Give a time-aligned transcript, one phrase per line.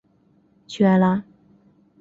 [0.65, 1.23] 屈埃拉。